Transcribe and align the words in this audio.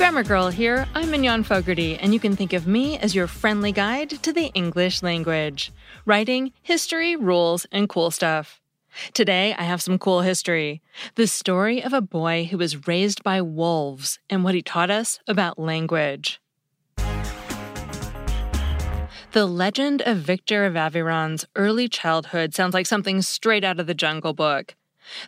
Grammar 0.00 0.22
Girl 0.22 0.48
here. 0.48 0.86
I'm 0.94 1.10
Mignon 1.10 1.44
Fogarty, 1.44 1.98
and 1.98 2.14
you 2.14 2.18
can 2.18 2.34
think 2.34 2.54
of 2.54 2.66
me 2.66 2.96
as 2.96 3.14
your 3.14 3.26
friendly 3.26 3.70
guide 3.70 4.08
to 4.08 4.32
the 4.32 4.46
English 4.54 5.02
language. 5.02 5.72
Writing, 6.06 6.52
history, 6.62 7.16
rules, 7.16 7.66
and 7.70 7.86
cool 7.86 8.10
stuff. 8.10 8.62
Today, 9.12 9.54
I 9.58 9.64
have 9.64 9.82
some 9.82 9.98
cool 9.98 10.22
history. 10.22 10.80
The 11.16 11.26
story 11.26 11.84
of 11.84 11.92
a 11.92 12.00
boy 12.00 12.48
who 12.50 12.56
was 12.56 12.88
raised 12.88 13.22
by 13.22 13.42
wolves 13.42 14.18
and 14.30 14.42
what 14.42 14.54
he 14.54 14.62
taught 14.62 14.90
us 14.90 15.20
about 15.28 15.58
language. 15.58 16.40
The 19.32 19.44
legend 19.44 20.00
of 20.06 20.16
Victor 20.16 20.64
of 20.64 20.76
Aveyron's 20.76 21.44
early 21.56 21.90
childhood 21.90 22.54
sounds 22.54 22.72
like 22.72 22.86
something 22.86 23.20
straight 23.20 23.64
out 23.64 23.78
of 23.78 23.86
the 23.86 23.92
Jungle 23.92 24.32
Book. 24.32 24.76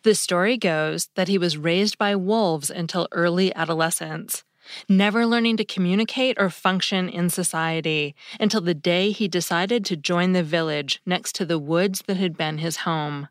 The 0.02 0.14
story 0.14 0.56
goes 0.56 1.10
that 1.14 1.28
he 1.28 1.36
was 1.36 1.58
raised 1.58 1.98
by 1.98 2.16
wolves 2.16 2.70
until 2.70 3.06
early 3.12 3.54
adolescence 3.54 4.44
never 4.88 5.26
learning 5.26 5.56
to 5.58 5.64
communicate 5.64 6.36
or 6.38 6.50
function 6.50 7.08
in 7.08 7.30
society 7.30 8.14
until 8.38 8.60
the 8.60 8.74
day 8.74 9.10
he 9.10 9.28
decided 9.28 9.84
to 9.84 9.96
join 9.96 10.32
the 10.32 10.42
village 10.42 11.00
next 11.06 11.34
to 11.36 11.44
the 11.44 11.58
woods 11.58 12.02
that 12.06 12.16
had 12.16 12.36
been 12.36 12.58
his 12.58 12.78
home. 12.78 13.28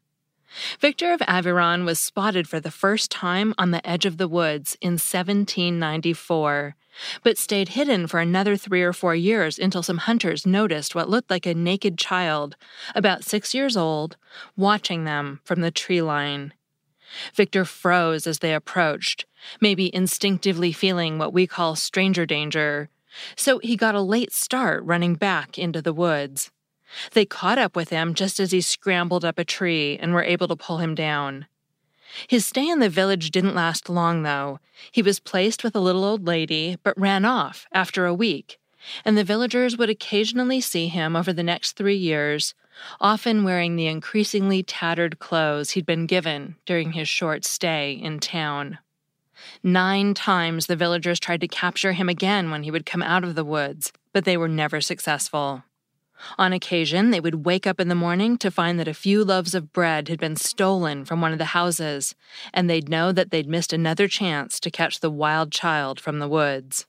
Victor 0.79 1.13
of 1.13 1.21
Aveyron 1.21 1.85
was 1.85 1.99
spotted 1.99 2.47
for 2.47 2.59
the 2.59 2.71
first 2.71 3.09
time 3.09 3.53
on 3.57 3.71
the 3.71 3.87
edge 3.87 4.05
of 4.05 4.17
the 4.17 4.27
woods 4.27 4.77
in 4.81 4.93
1794, 4.93 6.75
but 7.23 7.37
stayed 7.37 7.69
hidden 7.69 8.05
for 8.05 8.19
another 8.19 8.57
three 8.57 8.81
or 8.81 8.91
four 8.91 9.15
years 9.15 9.57
until 9.57 9.81
some 9.81 9.99
hunters 9.99 10.45
noticed 10.45 10.93
what 10.93 11.09
looked 11.09 11.29
like 11.29 11.45
a 11.45 11.53
naked 11.53 11.97
child, 11.97 12.57
about 12.93 13.23
six 13.23 13.53
years 13.53 13.77
old, 13.77 14.17
watching 14.57 15.05
them 15.05 15.39
from 15.45 15.61
the 15.61 15.71
tree 15.71 16.01
line. 16.01 16.53
Victor 17.33 17.65
froze 17.65 18.27
as 18.27 18.39
they 18.39 18.53
approached, 18.53 19.25
maybe 19.59 19.93
instinctively 19.93 20.71
feeling 20.71 21.17
what 21.17 21.33
we 21.33 21.47
call 21.47 21.75
stranger 21.75 22.25
danger. 22.25 22.89
So 23.35 23.59
he 23.59 23.75
got 23.75 23.95
a 23.95 24.01
late 24.01 24.31
start 24.31 24.83
running 24.83 25.15
back 25.15 25.57
into 25.57 25.81
the 25.81 25.93
woods. 25.93 26.51
They 27.13 27.25
caught 27.25 27.57
up 27.57 27.75
with 27.75 27.89
him 27.89 28.13
just 28.13 28.39
as 28.39 28.51
he 28.51 28.61
scrambled 28.61 29.25
up 29.25 29.39
a 29.39 29.45
tree 29.45 29.97
and 29.97 30.13
were 30.13 30.23
able 30.23 30.47
to 30.47 30.55
pull 30.55 30.77
him 30.77 30.95
down. 30.95 31.47
His 32.27 32.45
stay 32.45 32.67
in 32.67 32.79
the 32.79 32.89
village 32.89 33.31
didn't 33.31 33.55
last 33.55 33.89
long, 33.89 34.23
though. 34.23 34.59
He 34.91 35.01
was 35.01 35.19
placed 35.19 35.63
with 35.63 35.75
a 35.75 35.79
little 35.79 36.03
old 36.03 36.27
lady, 36.27 36.77
but 36.83 36.99
ran 36.99 37.23
off 37.23 37.67
after 37.71 38.05
a 38.05 38.13
week, 38.13 38.59
and 39.05 39.17
the 39.17 39.23
villagers 39.23 39.77
would 39.77 39.89
occasionally 39.89 40.59
see 40.59 40.87
him 40.87 41.15
over 41.15 41.31
the 41.31 41.43
next 41.43 41.73
three 41.73 41.95
years, 41.95 42.53
often 42.99 43.43
wearing 43.43 43.75
the 43.75 43.87
increasingly 43.87 44.63
tattered 44.63 45.19
clothes 45.19 45.71
he'd 45.71 45.85
been 45.85 46.05
given 46.05 46.55
during 46.65 46.93
his 46.93 47.07
short 47.07 47.45
stay 47.45 47.93
in 47.93 48.19
town. 48.19 48.79
Nine 49.63 50.13
times 50.13 50.65
the 50.65 50.75
villagers 50.75 51.19
tried 51.19 51.41
to 51.41 51.47
capture 51.47 51.93
him 51.93 52.09
again 52.09 52.51
when 52.51 52.63
he 52.63 52.71
would 52.71 52.85
come 52.85 53.01
out 53.01 53.23
of 53.23 53.35
the 53.35 53.45
woods, 53.45 53.91
but 54.13 54.25
they 54.25 54.37
were 54.37 54.47
never 54.47 54.81
successful. 54.81 55.63
On 56.37 56.53
occasion, 56.53 57.11
they 57.11 57.19
would 57.19 57.45
wake 57.45 57.65
up 57.65 57.79
in 57.79 57.87
the 57.87 57.95
morning 57.95 58.37
to 58.37 58.51
find 58.51 58.79
that 58.79 58.87
a 58.87 58.93
few 58.93 59.23
loaves 59.23 59.55
of 59.55 59.73
bread 59.73 60.07
had 60.07 60.19
been 60.19 60.35
stolen 60.35 61.05
from 61.05 61.21
one 61.21 61.31
of 61.31 61.39
the 61.39 61.45
houses, 61.45 62.15
and 62.53 62.69
they'd 62.69 62.89
know 62.89 63.11
that 63.11 63.31
they'd 63.31 63.49
missed 63.49 63.73
another 63.73 64.07
chance 64.07 64.59
to 64.59 64.71
catch 64.71 64.99
the 64.99 65.09
wild 65.09 65.51
child 65.51 65.99
from 65.99 66.19
the 66.19 66.29
woods. 66.29 66.85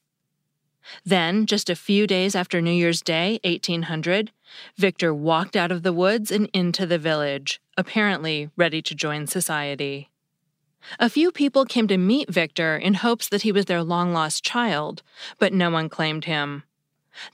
Then, 1.04 1.46
just 1.46 1.70
a 1.70 1.76
few 1.76 2.06
days 2.06 2.34
after 2.34 2.60
New 2.60 2.72
Year's 2.72 3.02
Day, 3.02 3.38
1800, 3.44 4.32
Victor 4.76 5.14
walked 5.14 5.56
out 5.56 5.72
of 5.72 5.82
the 5.82 5.92
woods 5.92 6.30
and 6.30 6.50
into 6.52 6.86
the 6.86 6.98
village, 6.98 7.60
apparently 7.76 8.50
ready 8.56 8.82
to 8.82 8.94
join 8.94 9.26
society. 9.26 10.10
A 10.98 11.08
few 11.08 11.30
people 11.30 11.64
came 11.64 11.88
to 11.88 11.96
meet 11.96 12.30
Victor 12.30 12.76
in 12.76 12.94
hopes 12.94 13.28
that 13.28 13.42
he 13.42 13.52
was 13.52 13.66
their 13.66 13.82
long 13.82 14.12
lost 14.12 14.44
child, 14.44 15.02
but 15.38 15.52
no 15.52 15.70
one 15.70 15.88
claimed 15.88 16.24
him. 16.24 16.64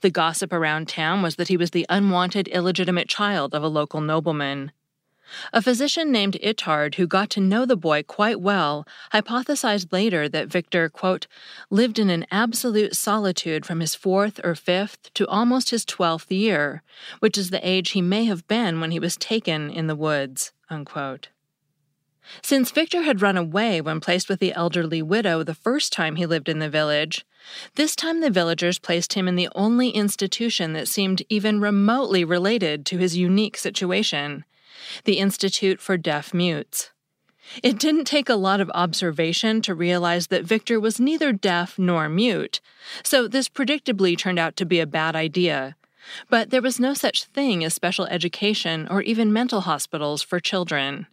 The 0.01 0.09
gossip 0.09 0.51
around 0.51 0.87
town 0.87 1.21
was 1.21 1.37
that 1.37 1.47
he 1.47 1.57
was 1.57 1.71
the 1.71 1.85
unwanted 1.89 2.47
illegitimate 2.49 3.07
child 3.07 3.55
of 3.55 3.63
a 3.63 3.67
local 3.67 4.01
nobleman. 4.01 4.71
A 5.53 5.61
physician 5.61 6.11
named 6.11 6.37
Itard, 6.43 6.95
who 6.95 7.05
got 7.05 7.29
to 7.31 7.39
know 7.39 7.65
the 7.65 7.77
boy 7.77 8.03
quite 8.03 8.41
well, 8.41 8.87
hypothesized 9.13 9.91
later 9.93 10.27
that 10.27 10.47
Victor, 10.47 10.89
quote, 10.89 11.27
lived 11.69 11.99
in 11.99 12.09
an 12.09 12.25
absolute 12.31 12.95
solitude 12.95 13.65
from 13.65 13.79
his 13.79 13.95
fourth 13.95 14.39
or 14.43 14.55
fifth 14.55 15.13
to 15.13 15.27
almost 15.27 15.69
his 15.69 15.85
twelfth 15.85 16.31
year, 16.31 16.81
which 17.19 17.37
is 17.37 17.51
the 17.51 17.67
age 17.67 17.91
he 17.91 18.01
may 18.01 18.25
have 18.25 18.47
been 18.47 18.81
when 18.81 18.91
he 18.91 18.99
was 18.99 19.15
taken 19.15 19.69
in 19.69 19.87
the 19.87 19.95
woods, 19.95 20.51
unquote. 20.69 21.29
Since 22.41 22.71
Victor 22.71 23.03
had 23.03 23.21
run 23.21 23.37
away 23.37 23.81
when 23.81 23.99
placed 23.99 24.29
with 24.29 24.39
the 24.39 24.53
elderly 24.53 25.01
widow 25.01 25.43
the 25.43 25.55
first 25.55 25.91
time 25.91 26.15
he 26.15 26.25
lived 26.25 26.49
in 26.49 26.59
the 26.59 26.69
village, 26.69 27.25
this 27.75 27.95
time 27.95 28.21
the 28.21 28.29
villagers 28.29 28.79
placed 28.79 29.13
him 29.13 29.27
in 29.27 29.35
the 29.35 29.49
only 29.55 29.89
institution 29.89 30.73
that 30.73 30.87
seemed 30.87 31.23
even 31.29 31.59
remotely 31.59 32.23
related 32.23 32.85
to 32.87 32.97
his 32.97 33.17
unique 33.17 33.57
situation 33.57 34.45
the 35.03 35.19
Institute 35.19 35.81
for 35.81 35.97
Deaf 35.97 36.33
Mutes. 36.33 36.91
It 37.63 37.79
didn't 37.79 38.05
take 38.05 38.29
a 38.29 38.35
lot 38.35 38.61
of 38.61 38.71
observation 38.73 39.61
to 39.63 39.73
realize 39.73 40.27
that 40.27 40.43
Victor 40.43 40.79
was 40.79 40.99
neither 40.99 41.33
deaf 41.33 41.79
nor 41.79 42.07
mute, 42.07 42.61
so 43.03 43.27
this 43.27 43.49
predictably 43.49 44.17
turned 44.17 44.39
out 44.39 44.55
to 44.57 44.65
be 44.65 44.79
a 44.79 44.85
bad 44.85 45.15
idea. 45.15 45.75
But 46.29 46.49
there 46.49 46.61
was 46.61 46.79
no 46.79 46.93
such 46.93 47.23
thing 47.23 47.63
as 47.63 47.73
special 47.73 48.05
education 48.05 48.87
or 48.89 49.01
even 49.01 49.33
mental 49.33 49.61
hospitals 49.61 50.21
for 50.21 50.39
children. 50.39 51.07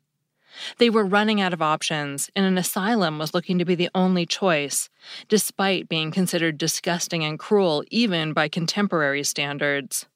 They 0.79 0.91
were 0.91 1.05
running 1.05 1.41
out 1.41 1.53
of 1.53 1.63
options, 1.63 2.31
and 2.35 2.45
an 2.45 2.59
asylum 2.59 3.19
was 3.19 3.35
looking 3.35 3.59
to 3.59 3.65
be 3.65 3.75
the 3.75 3.91
only 3.95 4.27
choice, 4.27 4.89
despite 5.29 5.89
being 5.89 6.11
considered 6.11 6.59
disgusting 6.59 7.25
and 7.25 7.39
cruel 7.39 7.85
even 7.91 8.33
by 8.33 8.49
contemporary 8.49 9.25
standards. 9.25 10.07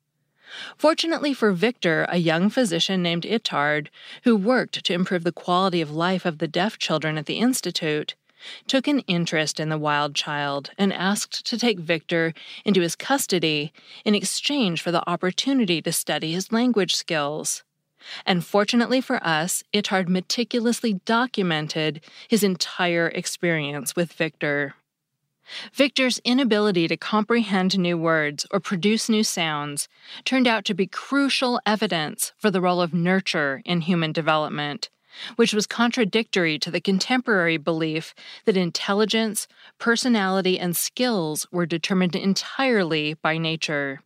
Fortunately 0.77 1.33
for 1.33 1.53
Victor, 1.53 2.07
a 2.09 2.19
young 2.19 2.51
physician 2.51 3.03
named 3.03 3.25
Itard, 3.25 3.89
who 4.25 4.37
worked 4.37 4.85
to 4.85 4.93
improve 4.93 5.25
the 5.25 5.33
quality 5.33 5.81
of 5.81 5.91
life 5.91 6.25
of 6.25 6.39
the 6.39 6.49
deaf 6.49 6.79
children 6.79 7.17
at 7.17 7.27
the 7.27 7.39
Institute, 7.39 8.15
took 8.67 8.89
an 8.89 9.01
interest 9.01 9.61
in 9.61 9.69
the 9.69 9.79
wild 9.79 10.15
child 10.15 10.71
and 10.79 10.93
asked 10.93 11.45
to 11.47 11.59
take 11.59 11.79
Victor 11.79 12.33
into 12.65 12.81
his 12.81 12.97
custody 12.97 13.73
in 14.05 14.15
exchange 14.15 14.81
for 14.81 14.91
the 14.91 15.09
opportunity 15.09 15.83
to 15.83 15.93
study 15.93 16.33
his 16.33 16.51
language 16.51 16.95
skills. 16.95 17.63
And 18.27 18.45
fortunately 18.45 19.01
for 19.01 19.25
us, 19.27 19.63
Itard 19.73 20.09
meticulously 20.09 20.95
documented 21.05 22.03
his 22.29 22.43
entire 22.43 23.09
experience 23.09 23.97
with 23.97 24.13
Victor. 24.13 24.75
Victor's 25.73 26.21
inability 26.25 26.87
to 26.89 26.97
comprehend 26.97 27.79
new 27.79 27.99
words 27.99 28.47
or 28.51 28.61
produce 28.61 29.09
new 29.09 29.25
sounds 29.25 29.89
turned 30.25 30.47
out 30.47 30.65
to 30.65 30.75
be 30.75 30.87
crucial 30.87 31.61
evidence 31.67 32.33
for 32.39 32.51
the 32.51 32.61
role 32.61 32.81
of 32.81 32.95
nurture 32.95 33.61
in 33.65 33.81
human 33.81 34.13
development, 34.13 34.91
which 35.37 35.53
was 35.53 35.67
contradictory 35.67 36.59
to 36.59 36.71
the 36.71 36.81
contemporary 36.81 37.57
belief 37.57 38.15
that 38.45 38.57
intelligence, 38.57 39.49
personality, 39.79 40.59
and 40.59 40.77
skills 40.77 41.47
were 41.51 41.67
determined 41.67 42.15
entirely 42.15 43.15
by 43.15 43.37
nature. 43.37 44.03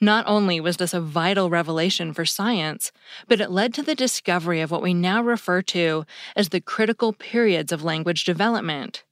Not 0.00 0.24
only 0.26 0.60
was 0.60 0.76
this 0.76 0.94
a 0.94 1.00
vital 1.00 1.50
revelation 1.50 2.12
for 2.12 2.24
science, 2.24 2.92
but 3.28 3.40
it 3.40 3.50
led 3.50 3.74
to 3.74 3.82
the 3.82 3.94
discovery 3.94 4.60
of 4.60 4.70
what 4.70 4.82
we 4.82 4.94
now 4.94 5.22
refer 5.22 5.62
to 5.62 6.04
as 6.36 6.48
the 6.48 6.60
critical 6.60 7.12
periods 7.12 7.72
of 7.72 7.84
language 7.84 8.24
development. 8.24 9.04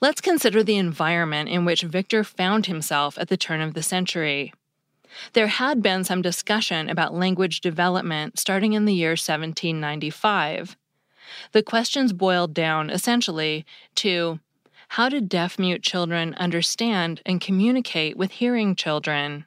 Let's 0.00 0.20
consider 0.20 0.62
the 0.62 0.76
environment 0.76 1.48
in 1.48 1.64
which 1.64 1.82
Victor 1.82 2.24
found 2.24 2.66
himself 2.66 3.18
at 3.18 3.28
the 3.28 3.36
turn 3.36 3.60
of 3.60 3.74
the 3.74 3.82
century. 3.82 4.52
There 5.32 5.46
had 5.46 5.82
been 5.82 6.04
some 6.04 6.22
discussion 6.22 6.90
about 6.90 7.14
language 7.14 7.60
development 7.60 8.38
starting 8.38 8.74
in 8.74 8.84
the 8.84 8.94
year 8.94 9.10
1795. 9.10 10.76
The 11.52 11.62
questions 11.62 12.12
boiled 12.12 12.54
down 12.54 12.90
essentially 12.90 13.64
to 13.96 14.40
how 14.92 15.08
did 15.08 15.28
deaf 15.28 15.58
mute 15.58 15.82
children 15.82 16.34
understand 16.34 17.20
and 17.26 17.40
communicate 17.40 18.16
with 18.16 18.32
hearing 18.32 18.74
children? 18.74 19.44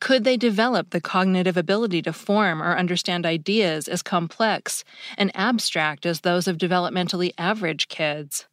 Could 0.00 0.24
they 0.24 0.36
develop 0.36 0.90
the 0.90 1.00
cognitive 1.00 1.56
ability 1.56 2.02
to 2.02 2.12
form 2.12 2.62
or 2.62 2.76
understand 2.76 3.26
ideas 3.26 3.88
as 3.88 4.02
complex 4.02 4.84
and 5.16 5.30
abstract 5.34 6.06
as 6.06 6.20
those 6.20 6.46
of 6.46 6.58
developmentally 6.58 7.32
average 7.38 7.88
kids? 7.88 8.46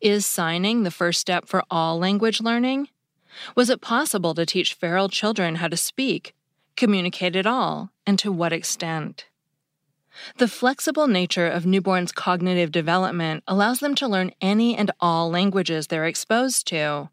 Is 0.00 0.26
signing 0.26 0.82
the 0.82 0.90
first 0.90 1.20
step 1.20 1.46
for 1.46 1.64
all 1.70 1.98
language 1.98 2.40
learning? 2.40 2.88
Was 3.54 3.70
it 3.70 3.80
possible 3.80 4.34
to 4.34 4.46
teach 4.46 4.74
feral 4.74 5.08
children 5.08 5.56
how 5.56 5.68
to 5.68 5.76
speak, 5.76 6.34
communicate 6.76 7.36
at 7.36 7.46
all, 7.46 7.90
and 8.06 8.18
to 8.18 8.32
what 8.32 8.52
extent? 8.52 9.26
The 10.38 10.48
flexible 10.48 11.06
nature 11.06 11.46
of 11.46 11.64
newborns' 11.64 12.14
cognitive 12.14 12.72
development 12.72 13.44
allows 13.46 13.80
them 13.80 13.94
to 13.96 14.08
learn 14.08 14.32
any 14.40 14.76
and 14.76 14.90
all 15.00 15.30
languages 15.30 15.86
they're 15.86 16.06
exposed 16.06 16.66
to. 16.68 17.10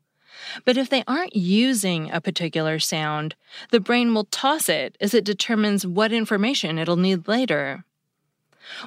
But 0.65 0.77
if 0.77 0.89
they 0.89 1.03
aren't 1.07 1.35
using 1.35 2.11
a 2.11 2.21
particular 2.21 2.79
sound, 2.79 3.35
the 3.71 3.79
brain 3.79 4.13
will 4.13 4.25
toss 4.25 4.69
it 4.69 4.97
as 4.99 5.13
it 5.13 5.23
determines 5.23 5.85
what 5.85 6.11
information 6.11 6.77
it'll 6.77 6.97
need 6.97 7.27
later. 7.27 7.83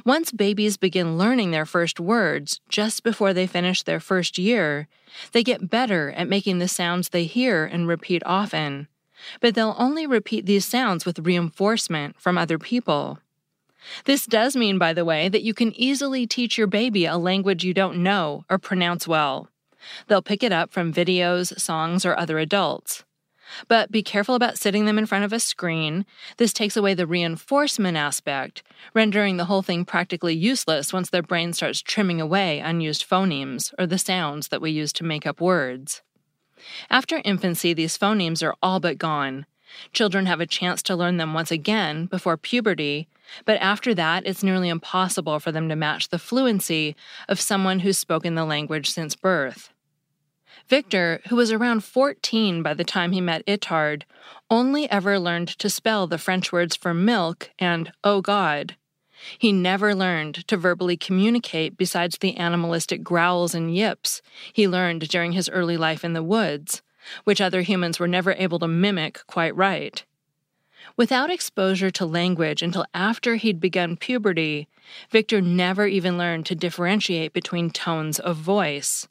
Once 0.04 0.30
babies 0.30 0.76
begin 0.76 1.16
learning 1.16 1.50
their 1.50 1.66
first 1.66 1.98
words 1.98 2.60
just 2.68 3.02
before 3.02 3.32
they 3.32 3.46
finish 3.46 3.82
their 3.82 4.00
first 4.00 4.38
year, 4.38 4.88
they 5.32 5.42
get 5.42 5.70
better 5.70 6.10
at 6.12 6.28
making 6.28 6.58
the 6.58 6.68
sounds 6.68 7.08
they 7.08 7.24
hear 7.24 7.64
and 7.64 7.88
repeat 7.88 8.22
often. 8.26 8.88
But 9.40 9.54
they'll 9.54 9.76
only 9.78 10.06
repeat 10.06 10.46
these 10.46 10.64
sounds 10.64 11.04
with 11.04 11.18
reinforcement 11.20 12.20
from 12.20 12.38
other 12.38 12.58
people. 12.58 13.18
This 14.04 14.26
does 14.26 14.56
mean, 14.56 14.78
by 14.78 14.92
the 14.92 15.04
way, 15.04 15.28
that 15.28 15.42
you 15.42 15.54
can 15.54 15.74
easily 15.74 16.26
teach 16.26 16.58
your 16.58 16.66
baby 16.66 17.06
a 17.06 17.16
language 17.16 17.64
you 17.64 17.74
don't 17.74 18.02
know 18.02 18.44
or 18.50 18.58
pronounce 18.58 19.08
well. 19.08 19.48
They'll 20.06 20.22
pick 20.22 20.42
it 20.42 20.52
up 20.52 20.70
from 20.70 20.92
videos, 20.92 21.58
songs, 21.58 22.04
or 22.04 22.18
other 22.18 22.38
adults. 22.38 23.04
But 23.68 23.90
be 23.90 24.02
careful 24.02 24.34
about 24.34 24.58
sitting 24.58 24.84
them 24.84 24.98
in 24.98 25.06
front 25.06 25.24
of 25.24 25.32
a 25.32 25.40
screen. 25.40 26.06
This 26.36 26.52
takes 26.52 26.76
away 26.76 26.94
the 26.94 27.06
reinforcement 27.06 27.96
aspect, 27.96 28.62
rendering 28.94 29.36
the 29.36 29.46
whole 29.46 29.62
thing 29.62 29.84
practically 29.84 30.34
useless 30.34 30.92
once 30.92 31.10
their 31.10 31.22
brain 31.22 31.52
starts 31.52 31.82
trimming 31.82 32.20
away 32.20 32.60
unused 32.60 33.08
phonemes 33.08 33.72
or 33.78 33.86
the 33.86 33.98
sounds 33.98 34.48
that 34.48 34.62
we 34.62 34.70
use 34.70 34.92
to 34.94 35.04
make 35.04 35.26
up 35.26 35.40
words. 35.40 36.02
After 36.90 37.22
infancy, 37.24 37.72
these 37.72 37.98
phonemes 37.98 38.42
are 38.42 38.54
all 38.62 38.80
but 38.80 38.98
gone. 38.98 39.46
Children 39.92 40.26
have 40.26 40.40
a 40.40 40.46
chance 40.46 40.82
to 40.82 40.96
learn 40.96 41.16
them 41.16 41.32
once 41.32 41.50
again 41.50 42.06
before 42.06 42.36
puberty, 42.36 43.08
but 43.44 43.60
after 43.60 43.94
that, 43.94 44.26
it's 44.26 44.42
nearly 44.42 44.68
impossible 44.68 45.38
for 45.40 45.52
them 45.52 45.68
to 45.68 45.76
match 45.76 46.08
the 46.08 46.18
fluency 46.18 46.96
of 47.28 47.40
someone 47.40 47.80
who's 47.80 47.98
spoken 47.98 48.34
the 48.34 48.44
language 48.44 48.90
since 48.90 49.14
birth. 49.14 49.70
Victor, 50.68 51.20
who 51.28 51.36
was 51.36 51.50
around 51.50 51.82
14 51.82 52.62
by 52.62 52.74
the 52.74 52.84
time 52.84 53.12
he 53.12 53.20
met 53.20 53.44
Itard, 53.46 54.02
only 54.50 54.90
ever 54.90 55.18
learned 55.18 55.48
to 55.48 55.68
spell 55.68 56.06
the 56.06 56.18
French 56.18 56.52
words 56.52 56.76
for 56.76 56.94
milk 56.94 57.50
and 57.58 57.92
oh 58.04 58.20
God. 58.20 58.76
He 59.38 59.52
never 59.52 59.94
learned 59.94 60.46
to 60.48 60.56
verbally 60.56 60.96
communicate 60.96 61.76
besides 61.76 62.18
the 62.18 62.36
animalistic 62.36 63.02
growls 63.02 63.54
and 63.54 63.74
yips 63.74 64.22
he 64.52 64.66
learned 64.66 65.08
during 65.08 65.32
his 65.32 65.48
early 65.48 65.76
life 65.76 66.04
in 66.04 66.12
the 66.12 66.22
woods, 66.22 66.82
which 67.24 67.40
other 67.40 67.62
humans 67.62 67.98
were 67.98 68.08
never 68.08 68.32
able 68.32 68.58
to 68.60 68.68
mimic 68.68 69.20
quite 69.26 69.54
right. 69.54 70.04
Without 70.96 71.30
exposure 71.30 71.90
to 71.90 72.06
language 72.06 72.62
until 72.62 72.84
after 72.94 73.36
he'd 73.36 73.60
begun 73.60 73.96
puberty, 73.96 74.68
Victor 75.10 75.40
never 75.40 75.86
even 75.86 76.18
learned 76.18 76.46
to 76.46 76.54
differentiate 76.54 77.32
between 77.32 77.70
tones 77.70 78.18
of 78.18 78.36
voice. 78.36 79.08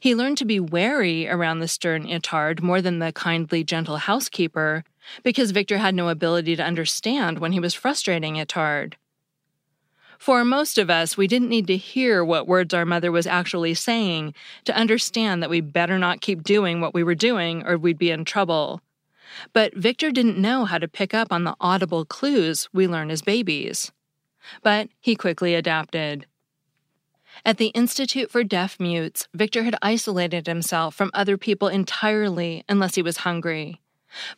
He 0.00 0.14
learned 0.14 0.38
to 0.38 0.44
be 0.44 0.60
wary 0.60 1.28
around 1.28 1.58
the 1.58 1.68
stern 1.68 2.06
Itard 2.06 2.62
more 2.62 2.80
than 2.80 2.98
the 2.98 3.12
kindly, 3.12 3.64
gentle 3.64 3.98
housekeeper, 3.98 4.84
because 5.22 5.50
Victor 5.50 5.78
had 5.78 5.94
no 5.94 6.08
ability 6.08 6.56
to 6.56 6.64
understand 6.64 7.38
when 7.38 7.52
he 7.52 7.60
was 7.60 7.74
frustrating 7.74 8.36
Itard. 8.36 8.94
For 10.18 10.42
most 10.44 10.78
of 10.78 10.88
us, 10.88 11.18
we 11.18 11.26
didn't 11.26 11.50
need 11.50 11.66
to 11.66 11.76
hear 11.76 12.24
what 12.24 12.48
words 12.48 12.72
our 12.72 12.86
mother 12.86 13.12
was 13.12 13.26
actually 13.26 13.74
saying 13.74 14.32
to 14.64 14.74
understand 14.74 15.42
that 15.42 15.50
we 15.50 15.60
better 15.60 15.98
not 15.98 16.22
keep 16.22 16.42
doing 16.42 16.80
what 16.80 16.94
we 16.94 17.02
were 17.02 17.14
doing 17.14 17.62
or 17.66 17.76
we'd 17.76 17.98
be 17.98 18.10
in 18.10 18.24
trouble. 18.24 18.80
But 19.52 19.74
Victor 19.74 20.10
didn't 20.10 20.38
know 20.38 20.64
how 20.64 20.78
to 20.78 20.88
pick 20.88 21.14
up 21.14 21.32
on 21.32 21.44
the 21.44 21.56
audible 21.60 22.04
clues 22.04 22.68
we 22.72 22.86
learn 22.86 23.10
as 23.10 23.22
babies. 23.22 23.92
But 24.62 24.88
he 25.00 25.16
quickly 25.16 25.54
adapted. 25.54 26.26
At 27.44 27.58
the 27.58 27.68
Institute 27.68 28.30
for 28.30 28.44
Deaf 28.44 28.78
Mutes, 28.78 29.26
Victor 29.34 29.64
had 29.64 29.76
isolated 29.82 30.46
himself 30.46 30.94
from 30.94 31.10
other 31.14 31.36
people 31.36 31.68
entirely 31.68 32.64
unless 32.68 32.94
he 32.94 33.02
was 33.02 33.18
hungry. 33.18 33.80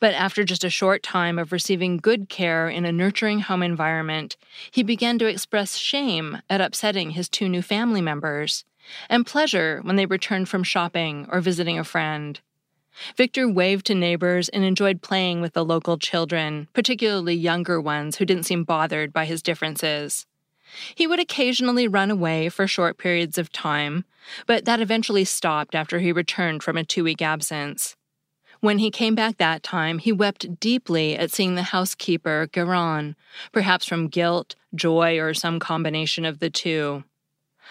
But 0.00 0.14
after 0.14 0.44
just 0.44 0.64
a 0.64 0.70
short 0.70 1.02
time 1.02 1.38
of 1.38 1.52
receiving 1.52 1.98
good 1.98 2.28
care 2.28 2.68
in 2.68 2.86
a 2.86 2.92
nurturing 2.92 3.40
home 3.40 3.62
environment, 3.62 4.36
he 4.70 4.82
began 4.82 5.18
to 5.18 5.26
express 5.26 5.76
shame 5.76 6.40
at 6.48 6.62
upsetting 6.62 7.10
his 7.10 7.28
two 7.28 7.48
new 7.48 7.62
family 7.62 8.00
members, 8.00 8.64
and 9.10 9.26
pleasure 9.26 9.80
when 9.82 9.96
they 9.96 10.06
returned 10.06 10.48
from 10.48 10.62
shopping 10.62 11.28
or 11.30 11.40
visiting 11.40 11.78
a 11.78 11.84
friend. 11.84 12.40
Victor 13.16 13.48
waved 13.48 13.86
to 13.86 13.94
neighbors 13.94 14.48
and 14.48 14.64
enjoyed 14.64 15.02
playing 15.02 15.40
with 15.40 15.52
the 15.52 15.64
local 15.64 15.98
children, 15.98 16.68
particularly 16.72 17.34
younger 17.34 17.80
ones 17.80 18.16
who 18.16 18.24
didn't 18.24 18.44
seem 18.44 18.64
bothered 18.64 19.12
by 19.12 19.24
his 19.24 19.42
differences. 19.42 20.26
He 20.94 21.06
would 21.06 21.20
occasionally 21.20 21.86
run 21.86 22.10
away 22.10 22.48
for 22.48 22.66
short 22.66 22.98
periods 22.98 23.38
of 23.38 23.52
time, 23.52 24.04
but 24.46 24.64
that 24.64 24.80
eventually 24.80 25.24
stopped 25.24 25.74
after 25.74 26.00
he 26.00 26.12
returned 26.12 26.62
from 26.62 26.76
a 26.76 26.84
two 26.84 27.04
week 27.04 27.22
absence. 27.22 27.96
When 28.60 28.78
he 28.78 28.90
came 28.90 29.14
back 29.14 29.36
that 29.36 29.62
time, 29.62 29.98
he 29.98 30.12
wept 30.12 30.58
deeply 30.58 31.16
at 31.16 31.30
seeing 31.30 31.54
the 31.54 31.62
housekeeper, 31.62 32.48
Garon, 32.52 33.14
perhaps 33.52 33.86
from 33.86 34.08
guilt, 34.08 34.56
joy, 34.74 35.18
or 35.18 35.34
some 35.34 35.60
combination 35.60 36.24
of 36.24 36.38
the 36.38 36.50
two. 36.50 37.04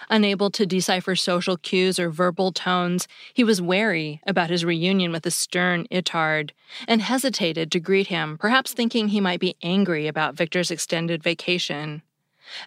Unable 0.09 0.49
to 0.51 0.65
decipher 0.65 1.15
social 1.15 1.57
cues 1.57 1.99
or 1.99 2.09
verbal 2.09 2.51
tones, 2.51 3.07
he 3.33 3.43
was 3.43 3.61
wary 3.61 4.21
about 4.25 4.49
his 4.49 4.65
reunion 4.65 5.11
with 5.11 5.23
the 5.23 5.31
stern 5.31 5.87
Itard 5.91 6.51
and 6.87 7.01
hesitated 7.01 7.71
to 7.71 7.79
greet 7.79 8.07
him, 8.07 8.37
perhaps 8.37 8.73
thinking 8.73 9.09
he 9.09 9.21
might 9.21 9.39
be 9.39 9.55
angry 9.61 10.07
about 10.07 10.35
Victor's 10.35 10.71
extended 10.71 11.23
vacation. 11.23 12.01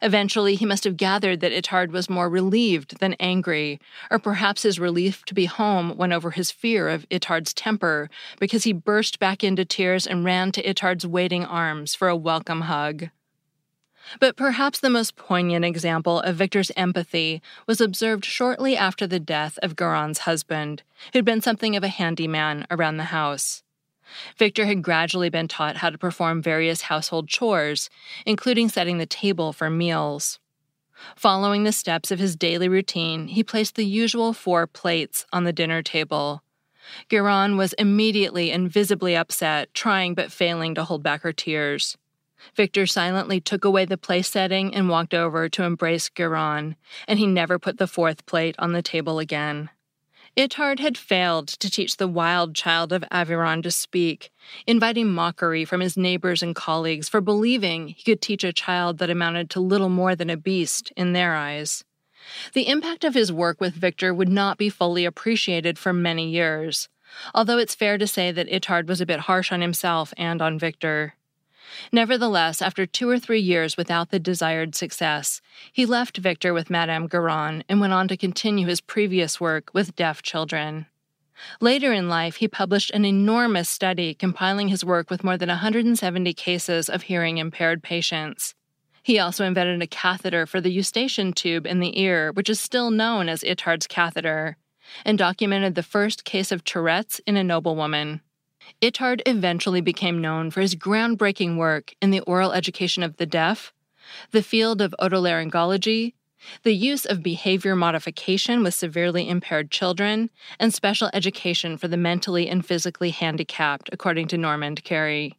Eventually, 0.02 0.56
he 0.56 0.66
must 0.66 0.84
have 0.84 0.96
gathered 0.96 1.40
that 1.40 1.52
Itard 1.52 1.90
was 1.90 2.10
more 2.10 2.28
relieved 2.28 2.98
than 2.98 3.14
angry, 3.20 3.80
or 4.10 4.18
perhaps 4.18 4.62
his 4.62 4.80
relief 4.80 5.24
to 5.26 5.34
be 5.34 5.46
home 5.46 5.96
went 5.96 6.12
over 6.12 6.32
his 6.32 6.50
fear 6.50 6.88
of 6.88 7.08
Itard's 7.10 7.54
temper 7.54 8.10
because 8.40 8.64
he 8.64 8.72
burst 8.72 9.18
back 9.18 9.44
into 9.44 9.64
tears 9.64 10.06
and 10.06 10.24
ran 10.24 10.52
to 10.52 10.62
Itard's 10.62 11.06
waiting 11.06 11.44
arms 11.44 11.94
for 11.94 12.08
a 12.08 12.16
welcome 12.16 12.62
hug. 12.62 13.10
But 14.20 14.36
perhaps 14.36 14.80
the 14.80 14.90
most 14.90 15.16
poignant 15.16 15.64
example 15.64 16.20
of 16.20 16.36
Victor's 16.36 16.72
empathy 16.76 17.42
was 17.66 17.80
observed 17.80 18.24
shortly 18.24 18.76
after 18.76 19.06
the 19.06 19.20
death 19.20 19.58
of 19.62 19.76
Garon's 19.76 20.20
husband, 20.20 20.82
who'd 21.12 21.24
been 21.24 21.40
something 21.40 21.76
of 21.76 21.84
a 21.84 21.88
handyman 21.88 22.66
around 22.70 22.96
the 22.96 23.04
house. 23.04 23.62
Victor 24.36 24.66
had 24.66 24.82
gradually 24.82 25.28
been 25.28 25.48
taught 25.48 25.78
how 25.78 25.90
to 25.90 25.98
perform 25.98 26.40
various 26.40 26.82
household 26.82 27.28
chores, 27.28 27.90
including 28.24 28.68
setting 28.68 28.98
the 28.98 29.06
table 29.06 29.52
for 29.52 29.68
meals. 29.68 30.38
Following 31.14 31.64
the 31.64 31.72
steps 31.72 32.10
of 32.10 32.18
his 32.18 32.34
daily 32.34 32.68
routine, 32.68 33.28
he 33.28 33.44
placed 33.44 33.76
the 33.76 33.84
usual 33.84 34.32
four 34.32 34.66
plates 34.66 35.26
on 35.32 35.44
the 35.44 35.52
dinner 35.52 35.82
table. 35.82 36.42
Garon 37.08 37.56
was 37.56 37.74
immediately 37.74 38.50
and 38.50 38.70
visibly 38.70 39.14
upset, 39.14 39.72
trying 39.74 40.14
but 40.14 40.32
failing 40.32 40.74
to 40.74 40.84
hold 40.84 41.02
back 41.02 41.22
her 41.22 41.32
tears. 41.32 41.96
Victor 42.54 42.86
silently 42.86 43.40
took 43.40 43.64
away 43.64 43.84
the 43.84 43.98
place 43.98 44.28
setting 44.28 44.74
and 44.74 44.88
walked 44.88 45.14
over 45.14 45.48
to 45.48 45.62
embrace 45.62 46.08
Garon, 46.08 46.76
and 47.06 47.18
he 47.18 47.26
never 47.26 47.58
put 47.58 47.78
the 47.78 47.86
fourth 47.86 48.26
plate 48.26 48.54
on 48.58 48.72
the 48.72 48.82
table 48.82 49.18
again. 49.18 49.70
Itard 50.36 50.78
had 50.78 50.96
failed 50.96 51.48
to 51.48 51.68
teach 51.68 51.96
the 51.96 52.06
wild 52.06 52.54
child 52.54 52.92
of 52.92 53.02
Aveyron 53.10 53.60
to 53.64 53.72
speak, 53.72 54.30
inviting 54.68 55.08
mockery 55.08 55.64
from 55.64 55.80
his 55.80 55.96
neighbors 55.96 56.44
and 56.44 56.54
colleagues 56.54 57.08
for 57.08 57.20
believing 57.20 57.88
he 57.88 58.04
could 58.04 58.22
teach 58.22 58.44
a 58.44 58.52
child 58.52 58.98
that 58.98 59.10
amounted 59.10 59.50
to 59.50 59.60
little 59.60 59.88
more 59.88 60.14
than 60.14 60.30
a 60.30 60.36
beast 60.36 60.92
in 60.96 61.12
their 61.12 61.34
eyes. 61.34 61.82
The 62.52 62.68
impact 62.68 63.02
of 63.02 63.14
his 63.14 63.32
work 63.32 63.60
with 63.60 63.74
Victor 63.74 64.14
would 64.14 64.28
not 64.28 64.58
be 64.58 64.68
fully 64.68 65.04
appreciated 65.04 65.76
for 65.76 65.92
many 65.92 66.28
years, 66.30 66.88
although 67.34 67.58
it's 67.58 67.74
fair 67.74 67.98
to 67.98 68.06
say 68.06 68.30
that 68.30 68.48
Itard 68.48 68.86
was 68.86 69.00
a 69.00 69.06
bit 69.06 69.20
harsh 69.20 69.50
on 69.50 69.60
himself 69.60 70.14
and 70.16 70.40
on 70.40 70.56
Victor. 70.56 71.14
Nevertheless, 71.92 72.62
after 72.62 72.86
two 72.86 73.08
or 73.08 73.18
three 73.18 73.40
years 73.40 73.76
without 73.76 74.10
the 74.10 74.18
desired 74.18 74.74
success, 74.74 75.40
he 75.72 75.86
left 75.86 76.18
Victor 76.18 76.52
with 76.52 76.70
Madame 76.70 77.08
Garon 77.08 77.62
and 77.68 77.80
went 77.80 77.92
on 77.92 78.08
to 78.08 78.16
continue 78.16 78.66
his 78.66 78.80
previous 78.80 79.40
work 79.40 79.70
with 79.72 79.96
deaf 79.96 80.22
children. 80.22 80.86
Later 81.60 81.92
in 81.92 82.08
life, 82.08 82.36
he 82.36 82.48
published 82.48 82.90
an 82.90 83.04
enormous 83.04 83.68
study 83.68 84.14
compiling 84.14 84.68
his 84.68 84.84
work 84.84 85.10
with 85.10 85.24
more 85.24 85.36
than 85.36 85.48
170 85.48 86.34
cases 86.34 86.88
of 86.88 87.02
hearing 87.02 87.38
impaired 87.38 87.82
patients. 87.82 88.54
He 89.02 89.18
also 89.18 89.44
invented 89.44 89.80
a 89.80 89.86
catheter 89.86 90.46
for 90.46 90.60
the 90.60 90.70
eustachian 90.70 91.32
tube 91.32 91.66
in 91.66 91.80
the 91.80 92.00
ear, 92.00 92.32
which 92.32 92.50
is 92.50 92.60
still 92.60 92.90
known 92.90 93.28
as 93.28 93.42
Itard's 93.42 93.86
catheter, 93.86 94.56
and 95.04 95.16
documented 95.16 95.74
the 95.74 95.82
first 95.82 96.24
case 96.24 96.52
of 96.52 96.64
Tourette's 96.64 97.20
in 97.20 97.36
a 97.36 97.44
noblewoman. 97.44 98.20
Itard 98.82 99.20
eventually 99.26 99.80
became 99.80 100.20
known 100.20 100.50
for 100.50 100.60
his 100.60 100.74
groundbreaking 100.74 101.56
work 101.56 101.94
in 102.00 102.10
the 102.10 102.20
oral 102.20 102.52
education 102.52 103.02
of 103.02 103.16
the 103.16 103.26
deaf, 103.26 103.72
the 104.30 104.42
field 104.42 104.80
of 104.80 104.94
otolaryngology, 105.00 106.14
the 106.62 106.74
use 106.74 107.04
of 107.04 107.22
behavior 107.22 107.74
modification 107.74 108.62
with 108.62 108.74
severely 108.74 109.28
impaired 109.28 109.70
children, 109.70 110.30
and 110.58 110.72
special 110.72 111.10
education 111.12 111.76
for 111.76 111.88
the 111.88 111.96
mentally 111.96 112.48
and 112.48 112.64
physically 112.64 113.10
handicapped, 113.10 113.90
according 113.92 114.28
to 114.28 114.38
Normand 114.38 114.84
Carrey. 114.84 115.34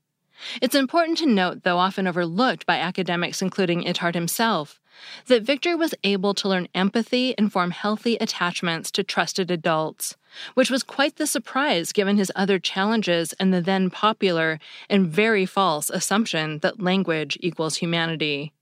It's 0.61 0.75
important 0.75 1.17
to 1.19 1.25
note, 1.25 1.63
though 1.63 1.77
often 1.77 2.07
overlooked 2.07 2.65
by 2.65 2.77
academics, 2.77 3.41
including 3.41 3.83
Itard 3.83 4.13
himself, 4.13 4.79
that 5.27 5.43
Victor 5.43 5.77
was 5.77 5.95
able 6.03 6.33
to 6.33 6.49
learn 6.49 6.67
empathy 6.73 7.37
and 7.37 7.51
form 7.51 7.71
healthy 7.71 8.15
attachments 8.15 8.91
to 8.91 9.03
trusted 9.03 9.51
adults, 9.51 10.15
which 10.53 10.69
was 10.69 10.83
quite 10.83 11.15
the 11.15 11.27
surprise 11.27 11.91
given 11.91 12.17
his 12.17 12.31
other 12.35 12.59
challenges 12.59 13.33
and 13.33 13.53
the 13.53 13.61
then 13.61 13.89
popular 13.89 14.59
and 14.89 15.07
very 15.07 15.45
false 15.45 15.89
assumption 15.89 16.59
that 16.59 16.81
language 16.81 17.37
equals 17.41 17.77
humanity. 17.77 18.53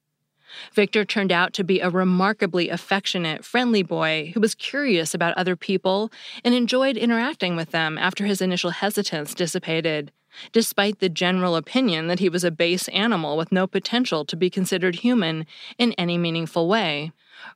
Victor 0.73 1.03
turned 1.03 1.31
out 1.31 1.53
to 1.53 1.63
be 1.63 1.79
a 1.79 1.89
remarkably 1.89 2.69
affectionate, 2.69 3.43
friendly 3.43 3.83
boy 3.83 4.31
who 4.33 4.39
was 4.39 4.55
curious 4.55 5.13
about 5.13 5.37
other 5.37 5.55
people 5.55 6.11
and 6.43 6.53
enjoyed 6.53 6.97
interacting 6.97 7.55
with 7.55 7.71
them 7.71 7.97
after 7.97 8.25
his 8.25 8.41
initial 8.41 8.71
hesitance 8.71 9.33
dissipated, 9.33 10.11
despite 10.51 10.99
the 10.99 11.09
general 11.09 11.55
opinion 11.55 12.07
that 12.07 12.19
he 12.19 12.29
was 12.29 12.43
a 12.43 12.51
base 12.51 12.87
animal 12.89 13.37
with 13.37 13.51
no 13.51 13.67
potential 13.67 14.23
to 14.25 14.35
be 14.35 14.49
considered 14.49 14.95
human 14.95 15.45
in 15.77 15.93
any 15.93 16.17
meaningful 16.17 16.67
way, 16.67 17.11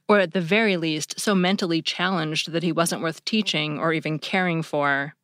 or 0.08 0.20
at 0.20 0.34
the 0.34 0.42
very 0.42 0.78
least, 0.78 1.20
so 1.20 1.34
mentally 1.36 1.82
challenged 1.82 2.52
that 2.52 2.64
he 2.64 2.72
wasn't 2.72 3.02
worth 3.02 3.26
teaching 3.26 3.80
or 3.80 3.94
even 3.94 4.20
caring 4.20 4.62
for. 4.62 5.16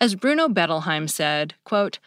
As 0.00 0.14
Bruno 0.14 0.48
Bettelheim 0.48 1.08
said, 1.08 1.54
quote, 1.64 1.98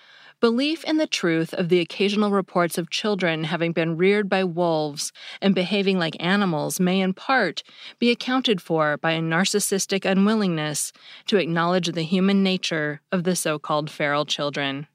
Belief 0.42 0.84
in 0.84 0.98
the 0.98 1.08
truth 1.08 1.54
of 1.54 1.70
the 1.70 1.80
occasional 1.80 2.30
reports 2.30 2.78
of 2.78 2.90
children 2.90 3.46
having 3.46 3.72
been 3.72 3.96
reared 3.96 4.28
by 4.28 4.44
wolves 4.44 5.14
and 5.42 5.56
behaving 5.56 5.98
like 5.98 6.18
animals 6.20 6.80
may, 6.80 7.00
in 7.00 7.14
part, 7.14 7.64
be 8.00 8.12
accounted 8.12 8.62
for 8.62 8.98
by 8.98 9.12
a 9.14 9.22
narcissistic 9.22 10.04
unwillingness 10.04 10.92
to 11.28 11.38
acknowledge 11.38 11.88
the 11.88 12.04
human 12.04 12.44
nature 12.44 13.02
of 13.12 13.24
the 13.24 13.36
so 13.36 13.58
called 13.58 13.90
feral 13.90 14.26
children. 14.26 14.88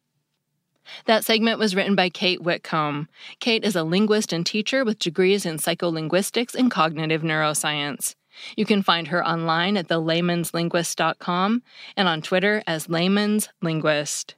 That 1.07 1.25
segment 1.25 1.59
was 1.59 1.75
written 1.75 1.95
by 1.95 2.09
Kate 2.09 2.43
Whitcomb. 2.43 3.09
Kate 3.39 3.65
is 3.65 3.77
a 3.77 3.85
linguist 3.85 4.33
and 4.33 4.45
teacher 4.45 4.85
with 4.85 4.99
degrees 4.99 5.47
in 5.47 5.57
psycholinguistics 5.57 6.55
and 6.55 6.71
cognitive 6.71 7.23
neuroscience. 7.23 8.15
You 8.57 8.65
can 8.65 8.83
find 8.83 9.09
her 9.09 9.27
online 9.27 9.77
at 9.77 9.89
thelaymanslinguist.com 9.89 11.63
and 11.97 12.09
on 12.09 12.23
Twitter 12.23 12.63
as 12.67 12.87
laymanslinguist. 12.87 14.35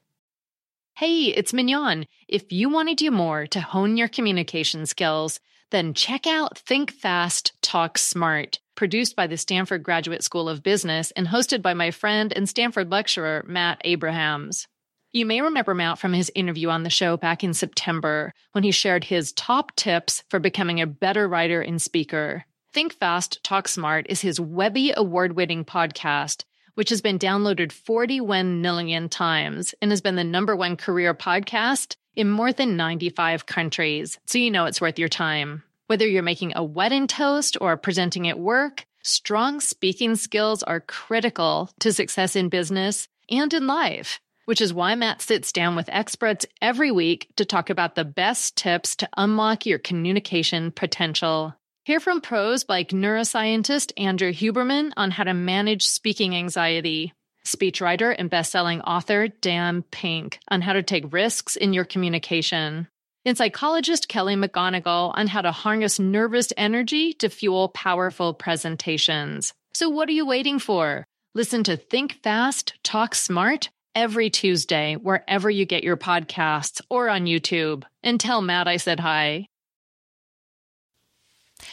Hey, 0.97 1.25
it's 1.25 1.53
Mignon. 1.53 2.07
If 2.29 2.53
you 2.53 2.69
want 2.69 2.89
to 2.91 2.95
do 2.95 3.11
more 3.11 3.47
to 3.47 3.61
hone 3.61 3.97
your 3.97 4.09
communication 4.09 4.87
skills, 4.87 5.41
then 5.71 5.95
check 5.95 6.27
out 6.27 6.59
Think 6.59 6.93
Fast, 6.93 7.55
Talk 7.63 7.97
Smart, 7.97 8.61
produced 8.75 9.17
by 9.17 9.27
the 9.27 9.39
Stanford 9.39 9.83
Graduate 9.83 10.23
School 10.23 10.49
of 10.49 10.63
Business 10.63 11.11
and 11.13 11.29
hosted 11.29 11.63
by 11.63 11.73
my 11.73 11.91
friend 11.91 12.33
and 12.33 12.47
Stanford 12.47 12.91
lecturer, 12.91 13.43
Matt 13.47 13.81
Abrahams. 13.85 14.69
You 15.13 15.27
may 15.27 15.41
remember 15.41 15.75
Matt 15.75 15.99
from 15.99 16.15
his 16.15 16.33
interview 16.35 16.71
on 16.71 16.83
the 16.83 16.91
show 16.91 17.17
back 17.17 17.45
in 17.45 17.53
September 17.55 18.33
when 18.53 18.65
he 18.65 18.71
shared 18.71 19.05
his 19.05 19.33
top 19.33 19.77
tips 19.77 20.25
for 20.31 20.39
becoming 20.39 20.81
a 20.81 20.87
better 20.87 21.29
writer 21.29 21.61
and 21.61 21.81
speaker. 21.81 22.45
Think 22.73 22.95
Fast, 22.95 23.45
Talk 23.45 23.69
Smart 23.69 24.07
is 24.09 24.23
his 24.23 24.41
Webby 24.41 24.93
award 24.97 25.37
winning 25.37 25.65
podcast 25.65 26.45
which 26.75 26.91
has 26.91 27.01
been 27.01 27.19
downloaded 27.19 27.73
41 27.73 28.61
million 28.61 29.09
times 29.09 29.75
and 29.81 29.91
has 29.91 30.01
been 30.01 30.17
the 30.17 30.25
number 30.25 30.57
one 30.57 30.77
career 30.77 31.15
podcast 31.15 31.97
in 32.15 32.31
more 32.31 32.53
than 32.53 32.77
95 32.77 33.47
countries. 33.47 34.19
So 34.27 34.39
you 34.39 34.51
know 34.51 34.67
it's 34.67 34.81
worth 34.81 34.99
your 34.99 35.09
time. 35.09 35.63
Whether 35.87 36.07
you're 36.07 36.23
making 36.23 36.53
a 36.55 36.65
wedding 36.65 37.07
toast 37.07 37.57
or 37.61 37.77
presenting 37.77 38.29
at 38.29 38.39
work, 38.39 38.87
strong 39.03 39.61
speaking 39.61 40.17
skills 40.17 40.63
are 40.63 40.81
critical 40.81 41.71
to 41.81 41.93
success 41.93 42.37
in 42.37 42.49
business 42.49 43.09
and 43.31 43.53
in 43.53 43.67
life, 43.67 44.21
which 44.45 44.61
is 44.61 44.75
why 44.75 44.95
Matt 44.95 45.23
sits 45.23 45.53
down 45.53 45.77
with 45.77 45.89
experts 45.91 46.47
every 46.61 46.91
week 46.91 47.29
to 47.37 47.45
talk 47.45 47.71
about 47.71 47.95
the 47.95 48.05
best 48.05 48.57
tips 48.57 48.97
to 48.97 49.09
unlock 49.17 49.67
your 49.67 49.79
communication 49.79 50.71
potential. 50.71 51.55
Hear 51.85 52.01
from 52.01 52.21
pros 52.21 52.65
like 52.69 52.91
neuroscientist 52.91 53.93
Andrew 53.97 54.33
Huberman 54.33 54.93
on 54.97 55.11
how 55.11 55.25
to 55.25 55.35
manage 55.35 55.85
speaking 55.85 56.37
anxiety, 56.37 57.13
speechwriter 57.45 58.15
and 58.17 58.31
best-selling 58.31 58.81
author 58.83 59.27
Dan 59.27 59.83
Pink 59.91 60.39
on 60.49 60.61
how 60.61 60.75
to 60.75 60.83
take 60.83 61.13
risks 61.13 61.57
in 61.57 61.73
your 61.73 61.85
communication, 61.85 62.87
and 63.25 63.37
psychologist 63.37 64.09
Kelly 64.09 64.37
McGonigal 64.37 65.13
on 65.17 65.27
how 65.27 65.41
to 65.41 65.51
harness 65.51 65.99
nervous 65.99 66.53
energy 66.57 67.13
to 67.15 67.29
fuel 67.29 67.69
powerful 67.69 68.33
presentations. 68.33 69.53
So 69.75 69.89
what 69.89 70.09
are 70.09 70.13
you 70.13 70.27
waiting 70.27 70.61
for? 70.61 71.05
Listen 71.35 71.65
to 71.65 71.77
Think 71.77 72.23
Fast, 72.23 72.75
Talk 72.85 73.15
Smart 73.15 73.71
every 73.95 74.31
Tuesday 74.31 74.95
wherever 74.95 75.51
you 75.51 75.65
get 75.65 75.85
your 75.85 75.97
podcasts 75.97 76.81
or 76.89 77.09
on 77.09 77.27
YouTube. 77.27 77.85
And 78.03 78.19
tell 78.19 78.43
Matt 78.43 78.69
I 78.69 78.77
said 78.77 79.01
hi. 79.01 79.49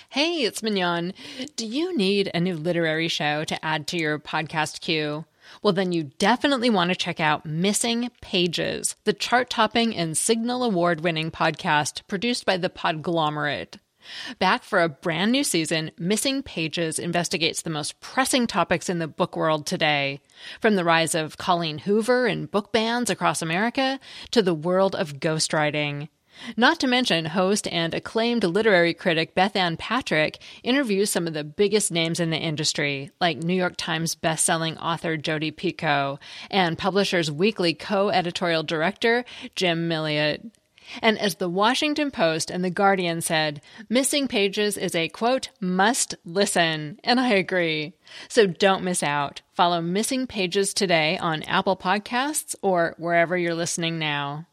Hey, 0.10 0.44
it's 0.44 0.64
Mignon. 0.64 1.14
Do 1.56 1.66
you 1.66 1.96
need 1.96 2.30
a 2.34 2.40
new 2.40 2.56
literary 2.56 3.08
show 3.08 3.44
to 3.46 3.66
add 3.66 3.88
to 3.88 3.98
your 3.98 4.20
podcast 4.20 4.82
queue? 4.82 5.26
Well, 5.64 5.74
then 5.74 5.92
you 5.92 6.12
definitely 6.20 6.70
want 6.70 6.90
to 6.92 6.96
check 6.96 7.20
out 7.20 7.46
Missing 7.46 8.10
Pages, 8.22 8.96
the 9.04 9.14
chart 9.14 9.50
topping 9.50 9.96
and 9.96 10.18
Signal 10.18 10.64
Award 10.64 11.02
winning 11.02 11.32
podcast 11.32 12.06
produced 12.08 12.46
by 12.46 12.58
the 12.58 12.70
Podglomerate. 12.70 13.78
Back 14.40 14.64
for 14.64 14.82
a 14.82 14.90
brand 14.90 15.32
new 15.32 15.44
season, 15.44 15.92
Missing 15.98 16.44
Pages 16.44 17.00
investigates 17.00 17.62
the 17.62 17.70
most 17.70 18.00
pressing 18.00 18.48
topics 18.48 18.90
in 18.90 19.00
the 19.00 19.08
book 19.08 19.36
world 19.36 19.66
today, 19.66 20.22
from 20.62 20.76
the 20.76 20.84
rise 20.84 21.16
of 21.16 21.38
Colleen 21.38 21.80
Hoover 21.80 22.28
and 22.28 22.50
book 22.50 22.72
bans 22.72 23.10
across 23.10 23.42
America 23.42 24.00
to 24.32 24.42
the 24.42 24.54
world 24.54 24.96
of 24.96 25.20
ghostwriting. 25.20 26.10
Not 26.56 26.80
to 26.80 26.88
mention, 26.88 27.26
host 27.26 27.68
and 27.68 27.94
acclaimed 27.94 28.44
literary 28.44 28.94
critic 28.94 29.36
Bethanne 29.36 29.78
Patrick 29.78 30.40
interviews 30.64 31.10
some 31.10 31.28
of 31.28 31.34
the 31.34 31.44
biggest 31.44 31.92
names 31.92 32.20
in 32.20 32.30
the 32.30 32.38
industry, 32.38 33.12
like 33.20 33.38
New 33.38 33.54
York 33.54 33.76
Times 33.78 34.16
bestselling 34.16 34.78
author 34.80 35.18
Jodi 35.18 35.52
Picoult 35.52 36.20
and 36.50 36.78
Publishers 36.78 37.32
Weekly 37.32 37.74
co 37.74 38.10
editorial 38.10 38.64
director 38.64 39.26
Jim 39.56 39.90
Milliot. 39.90 40.52
And 41.02 41.18
as 41.20 41.36
the 41.36 41.50
Washington 41.50 42.12
Post 42.12 42.50
and 42.50 42.64
the 42.64 42.70
Guardian 42.70 43.22
said, 43.22 43.62
Missing 43.90 44.28
Pages 44.28 44.78
is 44.78 44.96
a 44.96 45.10
quote, 45.10 45.50
must 45.60 46.16
listen. 46.26 47.00
And 47.04 47.20
I 47.20 47.30
agree. 47.30 47.94
So 48.28 48.48
don't 48.48 48.84
miss 48.84 49.04
out. 49.04 49.42
Follow 49.54 49.82
Missing 49.82 50.28
Pages 50.28 50.74
today 50.74 51.18
on 51.18 51.44
Apple 51.44 51.78
Podcasts 51.78 52.56
or 52.62 52.96
wherever 52.98 53.38
you're 53.38 53.56
listening 53.56 54.00
now. 54.00 54.48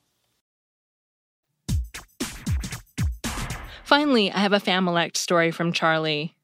Finally, 3.85 4.33
I 4.33 4.38
have 4.38 4.52
a 4.52 4.59
Familect 4.59 5.16
story 5.16 5.52
from 5.52 5.73
Charlie. 5.73 6.35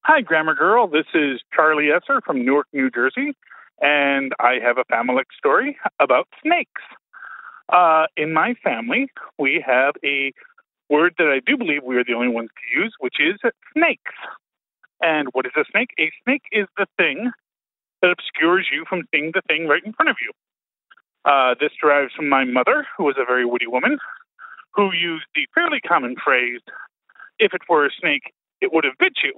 Hi, 0.00 0.20
Grammar 0.20 0.54
Girl. 0.54 0.88
This 0.88 1.06
is 1.14 1.40
Charlie 1.54 1.90
Esser 1.90 2.20
from 2.26 2.44
Newark, 2.44 2.66
New 2.72 2.90
Jersey, 2.90 3.36
and 3.80 4.32
I 4.40 4.54
have 4.62 4.76
a 4.76 4.84
Familect 4.92 5.32
story 5.38 5.78
about 6.00 6.26
snakes. 6.42 6.82
Uh, 7.74 8.06
in 8.16 8.32
my 8.32 8.54
family, 8.62 9.08
we 9.36 9.62
have 9.66 9.94
a 10.04 10.32
word 10.88 11.14
that 11.18 11.26
I 11.26 11.40
do 11.44 11.56
believe 11.56 11.82
we 11.82 11.96
are 11.96 12.04
the 12.04 12.14
only 12.14 12.28
ones 12.28 12.50
to 12.54 12.80
use, 12.80 12.94
which 13.00 13.16
is 13.18 13.34
snakes. 13.76 14.14
And 15.02 15.28
what 15.32 15.44
is 15.44 15.52
a 15.56 15.64
snake? 15.72 15.90
A 15.98 16.12
snake 16.22 16.44
is 16.52 16.68
the 16.76 16.86
thing 16.96 17.32
that 18.00 18.12
obscures 18.12 18.68
you 18.72 18.84
from 18.88 19.02
seeing 19.10 19.32
the 19.34 19.42
thing 19.48 19.66
right 19.66 19.82
in 19.84 19.92
front 19.92 20.08
of 20.08 20.16
you. 20.22 20.30
Uh, 21.24 21.54
this 21.58 21.72
derives 21.80 22.12
from 22.14 22.28
my 22.28 22.44
mother, 22.44 22.86
who 22.96 23.04
was 23.04 23.16
a 23.18 23.24
very 23.24 23.44
witty 23.44 23.66
woman, 23.66 23.98
who 24.74 24.92
used 24.92 25.24
the 25.34 25.46
fairly 25.52 25.80
common 25.80 26.14
phrase, 26.22 26.60
if 27.40 27.54
it 27.54 27.62
were 27.68 27.86
a 27.86 27.90
snake, 27.98 28.32
it 28.60 28.72
would 28.72 28.84
have 28.84 28.94
bit 29.00 29.14
you, 29.24 29.32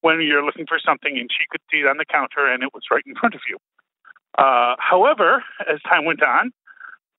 when 0.00 0.22
you're 0.22 0.44
looking 0.44 0.66
for 0.66 0.78
something 0.78 1.18
and 1.18 1.28
she 1.30 1.44
could 1.50 1.60
see 1.70 1.80
it 1.80 1.86
on 1.86 1.98
the 1.98 2.06
counter 2.06 2.46
and 2.46 2.62
it 2.62 2.70
was 2.72 2.84
right 2.90 3.02
in 3.06 3.14
front 3.14 3.34
of 3.34 3.42
you. 3.48 3.58
Uh, 4.38 4.74
however, 4.78 5.44
as 5.70 5.80
time 5.82 6.06
went 6.06 6.22
on, 6.22 6.50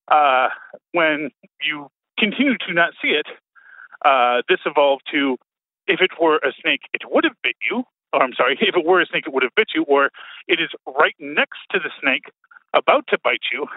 uh, 0.09 0.49
when 0.91 1.29
you 1.61 1.87
continue 2.17 2.57
to 2.67 2.73
not 2.73 2.93
see 3.01 3.09
it, 3.09 3.27
uh, 4.05 4.41
this 4.49 4.59
evolved 4.65 5.03
to 5.11 5.37
if 5.87 5.99
it 6.01 6.11
were 6.19 6.37
a 6.37 6.53
snake, 6.61 6.81
it 6.93 7.01
would 7.09 7.23
have 7.23 7.35
bit 7.43 7.55
you. 7.69 7.83
Or 8.13 8.21
I'm 8.21 8.33
sorry, 8.33 8.57
if 8.61 8.75
it 8.75 8.85
were 8.85 9.01
a 9.01 9.05
snake, 9.05 9.25
it 9.27 9.33
would 9.33 9.43
have 9.43 9.55
bit 9.55 9.69
you, 9.75 9.83
or 9.83 10.09
it 10.47 10.59
is 10.59 10.69
right 10.87 11.15
next 11.19 11.59
to 11.71 11.79
the 11.79 11.89
snake, 12.01 12.25
about 12.73 13.07
to 13.07 13.17
bite 13.23 13.51
you. 13.51 13.67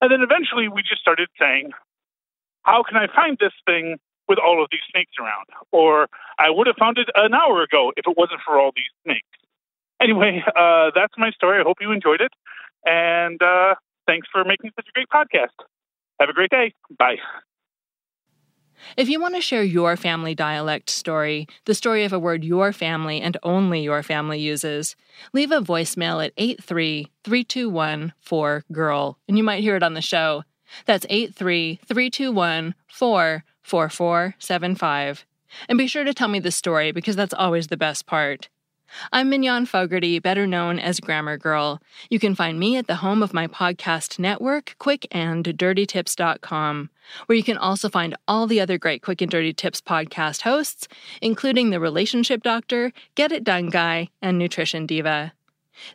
And 0.00 0.10
then 0.10 0.20
eventually 0.20 0.68
we 0.68 0.82
just 0.82 1.00
started 1.00 1.28
saying, 1.38 1.70
how 2.62 2.82
can 2.82 2.96
I 2.96 3.06
find 3.14 3.38
this 3.38 3.52
thing 3.66 3.96
with 4.28 4.38
all 4.38 4.62
of 4.62 4.68
these 4.72 4.80
snakes 4.90 5.12
around? 5.20 5.46
Or 5.70 6.08
I 6.38 6.50
would 6.50 6.66
have 6.66 6.76
found 6.76 6.98
it 6.98 7.08
an 7.14 7.34
hour 7.34 7.62
ago 7.62 7.92
if 7.96 8.06
it 8.06 8.16
wasn't 8.16 8.40
for 8.44 8.58
all 8.58 8.72
these 8.74 8.90
snakes. 9.04 9.28
Anyway, 10.00 10.42
uh, 10.56 10.90
that's 10.94 11.14
my 11.16 11.30
story. 11.30 11.60
I 11.60 11.62
hope 11.62 11.78
you 11.80 11.92
enjoyed 11.92 12.20
it. 12.20 12.32
And 12.84 13.40
uh, 13.42 13.74
thanks 14.06 14.28
for 14.30 14.44
making 14.44 14.70
such 14.76 14.86
a 14.88 14.92
great 14.92 15.08
podcast. 15.08 15.64
Have 16.20 16.28
a 16.28 16.32
great 16.32 16.50
day. 16.50 16.74
Bye. 16.98 17.16
If 18.96 19.08
you 19.08 19.20
want 19.20 19.34
to 19.34 19.40
share 19.40 19.62
your 19.62 19.96
family 19.96 20.34
dialect 20.34 20.90
story, 20.90 21.46
the 21.64 21.74
story 21.74 22.04
of 22.04 22.12
a 22.12 22.18
word 22.18 22.44
your 22.44 22.72
family 22.72 23.20
and 23.20 23.36
only 23.42 23.82
your 23.82 24.02
family 24.02 24.38
uses, 24.38 24.94
leave 25.32 25.52
a 25.52 25.60
voicemail 25.60 26.24
at 26.24 26.32
83321 26.36 28.12
4GIRL, 28.24 29.16
and 29.28 29.38
you 29.38 29.44
might 29.44 29.62
hear 29.62 29.76
it 29.76 29.82
on 29.82 29.94
the 29.94 30.02
show. 30.02 30.44
That's 30.86 31.06
83321 31.08 32.74
44475. 32.88 35.26
And 35.68 35.78
be 35.78 35.86
sure 35.86 36.02
to 36.04 36.12
tell 36.12 36.28
me 36.28 36.40
the 36.40 36.50
story 36.50 36.92
because 36.92 37.16
that's 37.16 37.34
always 37.34 37.68
the 37.68 37.76
best 37.76 38.06
part. 38.06 38.48
I'm 39.12 39.30
Mignon 39.30 39.66
Fogarty, 39.66 40.18
better 40.18 40.46
known 40.46 40.78
as 40.78 41.00
Grammar 41.00 41.36
Girl. 41.36 41.80
You 42.10 42.18
can 42.18 42.34
find 42.34 42.58
me 42.58 42.76
at 42.76 42.86
the 42.86 42.96
home 42.96 43.22
of 43.22 43.34
my 43.34 43.46
podcast 43.46 44.18
network, 44.18 44.76
quickanddirtytips.com, 44.78 46.90
where 47.26 47.36
you 47.36 47.42
can 47.42 47.56
also 47.56 47.88
find 47.88 48.16
all 48.26 48.46
the 48.46 48.60
other 48.60 48.78
great 48.78 49.02
Quick 49.02 49.22
and 49.22 49.30
Dirty 49.30 49.52
Tips 49.52 49.80
podcast 49.80 50.42
hosts, 50.42 50.88
including 51.20 51.70
The 51.70 51.80
Relationship 51.80 52.42
Doctor, 52.42 52.92
Get 53.14 53.32
It 53.32 53.44
Done 53.44 53.70
Guy, 53.70 54.08
and 54.22 54.38
Nutrition 54.38 54.86
Diva. 54.86 55.32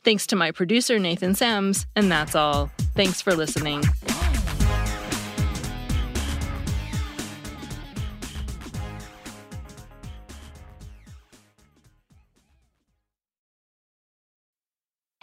Thanks 0.03 0.27
to 0.27 0.36
my 0.36 0.51
producer, 0.51 1.00
Nathan 1.00 1.36
Sams, 1.36 1.86
and 1.96 2.12
that's 2.12 2.36
all. 2.36 2.69
Thanks 2.96 3.22
for 3.22 3.34
listening. 3.34 3.84